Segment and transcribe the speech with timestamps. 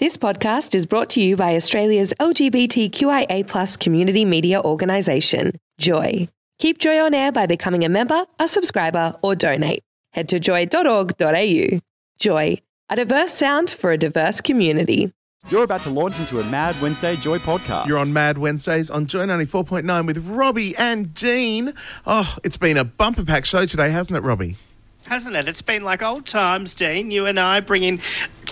[0.00, 6.26] This podcast is brought to you by Australia's LGBTQIA plus community media organisation, Joy.
[6.58, 9.84] Keep Joy on air by becoming a member, a subscriber, or donate.
[10.12, 11.78] Head to joy.org.au.
[12.18, 12.58] Joy,
[12.90, 15.12] a diverse sound for a diverse community.
[15.48, 17.86] You're about to launch into a Mad Wednesday Joy podcast.
[17.86, 21.72] You're on Mad Wednesdays on Joy 94.9 with Robbie and Dean.
[22.04, 24.56] Oh, it's been a bumper pack show today, hasn't it, Robbie?
[25.06, 25.46] Hasn't it?
[25.46, 27.12] It's been like old times, Dean.
[27.12, 28.00] You and I bringing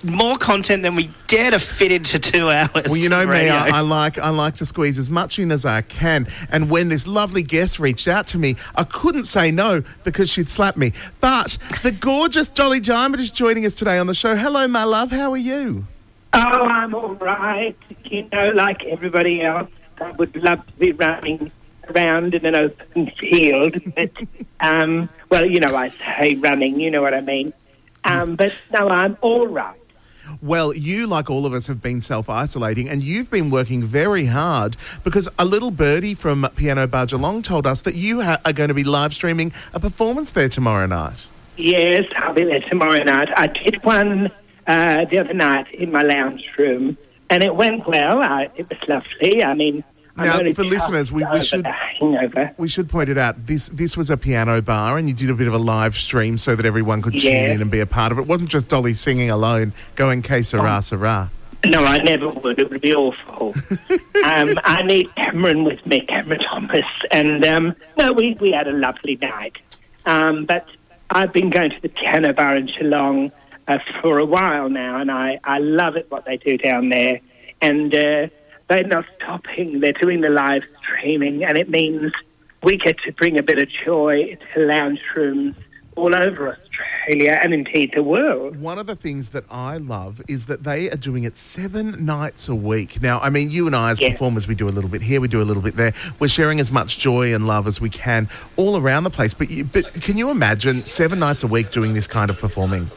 [0.05, 2.87] more content than we dare to fit into two hours.
[2.87, 3.49] Well, you know me.
[3.49, 6.27] I, I like I like to squeeze as much in as I can.
[6.51, 10.49] And when this lovely guest reached out to me, I couldn't say no because she'd
[10.49, 10.93] slap me.
[11.21, 14.37] But the gorgeous Dolly Diamond is joining us today on the show.
[14.37, 15.11] Hello, my love.
[15.11, 15.87] How are you?
[16.35, 17.77] Oh, I'm all right.
[18.05, 21.53] You know, like everybody else, I would love to be running
[21.91, 23.77] around in an open field.
[23.95, 24.11] But,
[24.61, 27.53] um, well, you know, I say running, you know what I mean.
[28.05, 29.79] Um, but no, I'm all right.
[30.41, 34.27] Well, you, like all of us, have been self isolating and you've been working very
[34.27, 38.53] hard because a little birdie from Piano Bar Geelong told us that you ha- are
[38.53, 41.27] going to be live streaming a performance there tomorrow night.
[41.57, 43.29] Yes, I'll be there tomorrow night.
[43.37, 44.31] I did one
[44.67, 46.97] uh, the other night in my lounge room,
[47.31, 48.23] and it went well.
[48.23, 49.45] I, it was lovely.
[49.45, 49.85] I mean,
[50.17, 51.67] I'm Now, for listeners, we- we should-
[52.59, 53.47] We should point it out.
[53.47, 56.37] This this was a piano bar, and you did a bit of a live stream
[56.37, 58.23] so that everyone could tune in and be a part of it.
[58.23, 61.31] It wasn't just Dolly singing alone, going "Que sera, sera."
[61.65, 62.59] No, I never would.
[62.59, 63.55] It would be awful.
[64.25, 66.85] um, I need Cameron with me, Cameron Thomas.
[67.13, 69.59] And um, no, we, we had a lovely night.
[70.05, 70.67] Um, but
[71.11, 73.31] I've been going to the piano bar in Geelong
[73.69, 77.21] uh, for a while now, and I, I love it what they do down there.
[77.61, 78.27] And uh,
[78.73, 82.13] they're not stopping, they're doing the live streaming, and it means
[82.63, 85.55] we get to bring a bit of joy to lounge rooms
[85.95, 88.57] all over Australia and indeed the world.
[88.57, 92.49] One of the things that I love is that they are doing it seven nights
[92.49, 93.03] a week.
[93.03, 95.29] Now, I mean, you and I, as performers, we do a little bit here, we
[95.29, 95.93] do a little bit there.
[96.19, 99.35] We're sharing as much joy and love as we can all around the place.
[99.35, 102.91] But you, but can you imagine seven nights a week doing this kind of performing?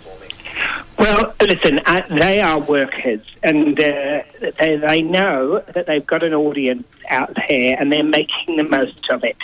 [0.98, 6.34] Well, listen, uh, they are workers and uh, they, they know that they've got an
[6.34, 9.38] audience out there and they're making the most of it.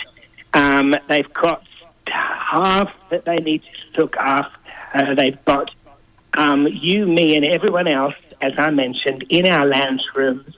[0.54, 1.64] Um, they've got
[2.02, 3.62] staff that they need
[3.94, 4.58] to look after.
[4.94, 5.70] Uh, they've got
[6.34, 10.56] um, you, me, and everyone else, as I mentioned, in our lounge rooms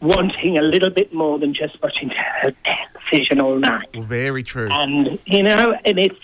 [0.00, 2.10] wanting a little bit more than just watching
[2.64, 3.88] television all night.
[3.94, 4.68] Very true.
[4.70, 6.18] And you know, and it's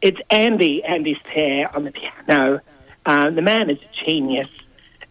[0.00, 0.82] it's Andy.
[0.84, 2.60] Andy's there on the piano.
[3.08, 4.50] Uh, the man is a genius,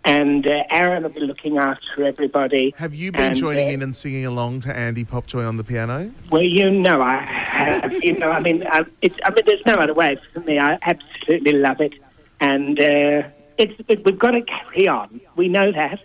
[0.06, 2.76] and uh, Aaron will be looking after everybody.
[2.78, 5.64] Have you been And, joining uh, in and singing along to Andy Popjoy on the
[5.64, 6.12] piano?
[6.32, 7.92] Well, you know, I have.
[8.04, 9.18] You know, I mean, I, it's.
[9.26, 10.60] I mean, there's no other way for me.
[10.60, 11.96] I absolutely love it,
[12.40, 13.74] and uh, it's.
[13.88, 15.20] It, we've got to carry on.
[15.36, 16.00] We know that.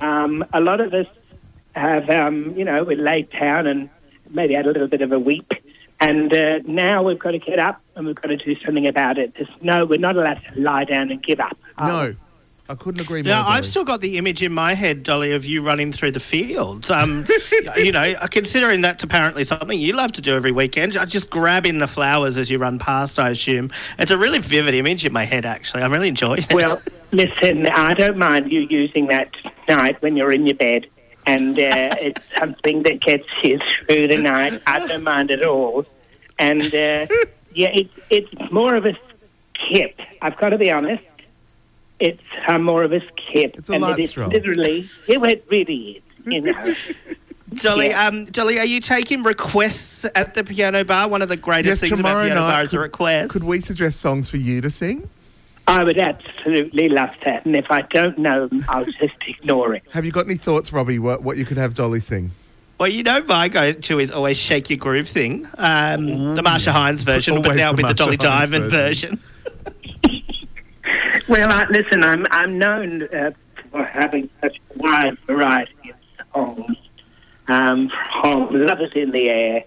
[0.00, 1.08] Um, a lot of us
[1.74, 3.90] have, um, you know, we laid down and
[4.30, 5.52] maybe had a little bit of a weep,
[6.00, 9.18] and uh, now we've got to get up and we've got to do something about
[9.18, 9.34] it.
[9.34, 11.58] There's no, we're not allowed to lie down and give up.
[11.80, 12.14] No,
[12.68, 13.30] I couldn't agree more.
[13.30, 16.20] Now, I've still got the image in my head, Dolly, of you running through the
[16.20, 16.90] fields.
[16.90, 17.26] Um,
[17.76, 21.86] you know, considering that's apparently something you love to do every weekend, just grabbing the
[21.88, 23.70] flowers as you run past, I assume.
[23.98, 25.82] It's a really vivid image in my head, actually.
[25.82, 26.52] I'm really enjoying it.
[26.52, 26.80] Well,
[27.10, 29.34] listen, I don't mind you using that
[29.68, 30.86] night when you're in your bed,
[31.28, 34.60] and uh, it's something that gets you through the night.
[34.66, 35.84] I don't mind at all.
[36.38, 37.06] And uh,
[37.52, 38.94] yeah, it's it's more of a
[39.54, 40.00] skip.
[40.22, 41.02] I've got to be honest.
[42.00, 44.30] It's uh, more of a skip, It's a and light it is stroll.
[44.30, 44.88] literally.
[45.08, 46.32] It really is.
[46.32, 46.74] You know.
[47.54, 48.06] Dolly, yeah.
[48.06, 51.08] um, Dolly, are you taking requests at the piano bar?
[51.08, 52.50] One of the greatest Yes, things about tomorrow piano night.
[52.52, 53.30] bar is a request.
[53.32, 55.08] could we suggest songs for you to sing?
[55.68, 59.82] I would absolutely love that, and if I don't know them, I'll just ignore it.
[59.92, 60.98] Have you got any thoughts, Robbie?
[60.98, 62.30] What what you could have Dolly sing?
[62.78, 67.02] Well, you know, my go-to is always "Shake Your Groove" thing, um, the Marcia Hines
[67.02, 69.16] version, but Always now the with the Marcia Dolly Hines Diamond version.
[69.16, 69.24] version.
[71.28, 73.32] Well, I, listen, I'm I'm known uh,
[73.70, 76.76] for having such a wide variety of songs,
[77.48, 77.90] um,
[78.22, 79.64] from "Love Is in the Air"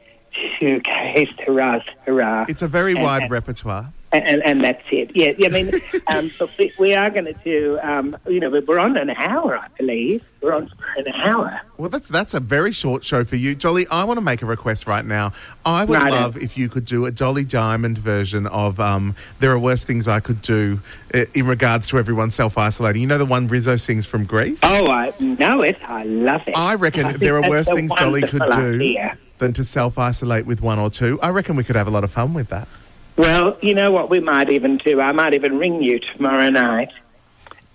[0.59, 3.93] to "Que Sera, Sera," It's a very And- wide and- repertoire.
[4.13, 5.09] and, and that's it.
[5.15, 5.69] Yeah, I mean,
[6.07, 7.79] um, but we, we are going to do.
[7.81, 10.21] Um, you know, we're on an hour, I believe.
[10.41, 11.61] We're on for an hour.
[11.77, 13.87] Well, that's that's a very short show for you, Dolly.
[13.87, 15.31] I want to make a request right now.
[15.65, 16.15] I would Righto.
[16.15, 20.09] love if you could do a Dolly Diamond version of um, "There Are Worse Things
[20.09, 20.81] I Could Do"
[21.13, 23.01] uh, in regards to everyone self isolating.
[23.01, 24.59] You know the one Rizzo sings from Grease.
[24.63, 25.77] Oh, I know it.
[25.87, 26.57] I love it.
[26.57, 29.17] I reckon think there are worse things Dolly could do idea.
[29.41, 31.19] Than to self isolate with one or two.
[31.21, 32.69] I reckon we could have a lot of fun with that.
[33.17, 35.01] Well, you know what we might even do?
[35.01, 36.91] I might even ring you tomorrow night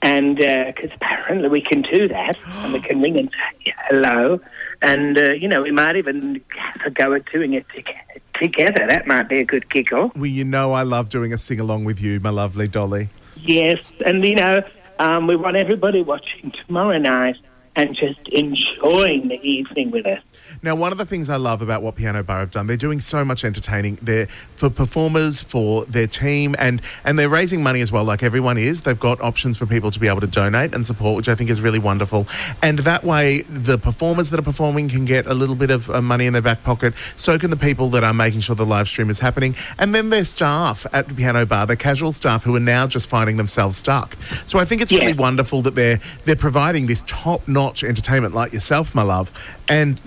[0.02, 3.30] and because apparently we can do that, and we can ring and
[3.64, 4.40] say hello,
[4.80, 7.82] and uh, you know we might even have a go at doing it to-
[8.40, 8.86] together.
[8.88, 10.12] That might be a good giggle.
[10.14, 13.08] Well, you know I love doing a sing along with you, my lovely Dolly.
[13.36, 14.62] Yes, and you know
[14.98, 17.36] um, we want everybody watching tomorrow night
[17.76, 20.20] and just enjoying the evening with us.
[20.62, 23.00] Now, one of the things I love about what Piano Bar have done, they're doing
[23.00, 23.98] so much entertaining.
[24.00, 28.56] They're for performers, for their team, and and they're raising money as well, like everyone
[28.56, 28.82] is.
[28.82, 31.50] They've got options for people to be able to donate and support, which I think
[31.50, 32.26] is really wonderful.
[32.62, 36.00] And that way, the performers that are performing can get a little bit of uh,
[36.00, 36.94] money in their back pocket.
[37.16, 40.08] So can the people that are making sure the live stream is happening, and then
[40.08, 43.76] their staff at the Piano Bar, the casual staff who are now just finding themselves
[43.76, 44.16] stuck.
[44.46, 48.52] So I think it's really wonderful that they're they're providing this top notch entertainment like
[48.52, 49.30] yourself, my love,
[49.68, 50.00] and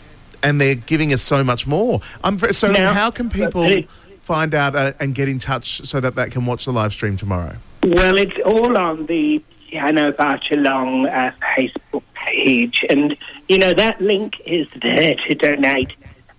[0.43, 1.99] and they're giving us so much more.
[2.23, 2.71] I'm very, so.
[2.71, 3.83] Now- how can people
[4.21, 7.17] find out uh, and get in touch so that they can watch the live stream
[7.17, 7.55] tomorrow?
[7.83, 13.15] Well, it's all on the Piano Bar Geelong uh, Facebook page, and
[13.47, 15.93] you know that link is there to donate.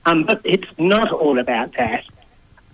[0.06, 2.05] Um, but it's not all about that.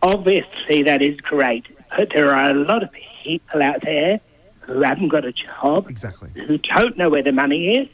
[0.02, 1.64] Obviously, that is great,
[1.96, 2.90] but there are a lot of
[3.24, 4.20] people out there
[4.60, 6.30] who haven't got a job, Exactly.
[6.46, 7.88] who don't know where the money is,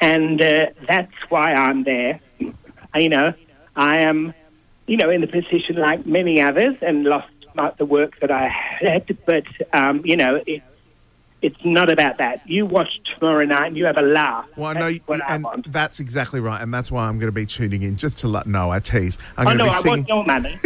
[0.00, 2.20] and uh, that's why I'm there.
[2.94, 3.32] You know,
[3.76, 4.32] I am,
[4.86, 8.48] you know, in the position like many others and lost my, the work that I
[8.48, 10.62] had, but um, you know, it,
[11.42, 12.40] it's not about that.
[12.48, 12.88] You watch
[13.18, 14.46] tomorrow night and you have a laugh.
[14.56, 17.46] Well, I That's I and that's exactly right, and that's why I'm going to be
[17.46, 18.46] tuning in just to let.
[18.46, 19.18] No, I tease.
[19.36, 20.06] I'm Oh going to no, be I singing.
[20.06, 20.58] want your money.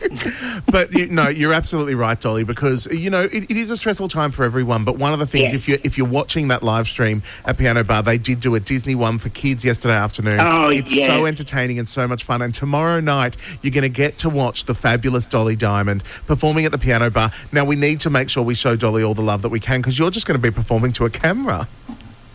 [0.71, 4.07] but you, no, you're absolutely right, Dolly, because you know it, it is a stressful
[4.07, 4.83] time for everyone.
[4.83, 7.83] But one of the things, if you if you're watching that live stream at Piano
[7.83, 10.39] Bar, they did do a Disney one for kids yesterday afternoon.
[10.41, 11.07] Oh, it's yes.
[11.07, 12.41] so entertaining and so much fun.
[12.41, 16.71] And tomorrow night, you're going to get to watch the fabulous Dolly Diamond performing at
[16.71, 17.31] the Piano Bar.
[17.51, 19.81] Now we need to make sure we show Dolly all the love that we can,
[19.81, 21.67] because you're just going to be performing to a camera.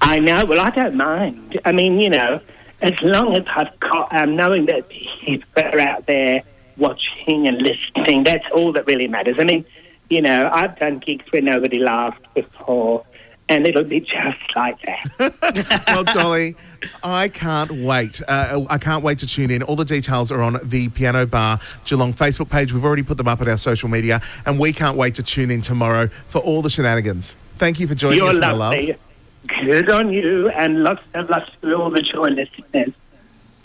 [0.01, 0.45] I know.
[0.45, 1.61] Well, I don't mind.
[1.65, 2.41] I mean, you know,
[2.83, 6.43] as long as I've got, um, knowing that people are out there
[6.77, 9.37] watching and listening, that's all that really matters.
[9.39, 9.65] I mean,
[10.09, 13.05] you know, I've done gigs where nobody laughed before,
[13.49, 15.85] and it'll be just like that.
[15.89, 16.57] well, Dolly,
[17.03, 18.21] I can't wait.
[18.27, 19.63] Uh, I can't wait to tune in.
[19.63, 22.73] All the details are on the Piano Bar Geelong Facebook page.
[22.73, 25.51] We've already put them up at our social media, and we can't wait to tune
[25.51, 27.37] in tomorrow for all the shenanigans.
[27.57, 28.75] Thank you for joining You're us, my love.
[29.49, 32.93] Good on you, and lots and lots to all the joy listeners.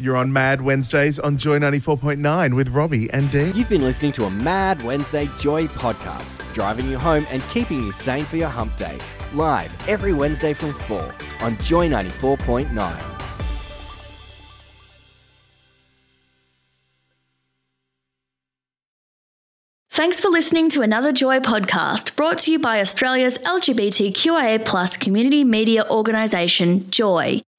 [0.01, 3.51] You're on Mad Wednesdays on Joy 94.9 with Robbie and Dee.
[3.51, 7.91] You've been listening to a Mad Wednesday Joy podcast, driving you home and keeping you
[7.91, 8.97] sane for your hump day.
[9.35, 11.13] Live every Wednesday from 4
[11.43, 13.11] on Joy 94.9.
[19.91, 25.43] Thanks for listening to another Joy podcast brought to you by Australia's LGBTQIA plus community
[25.43, 27.41] media organisation, Joy.